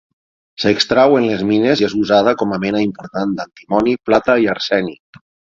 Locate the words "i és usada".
1.83-2.35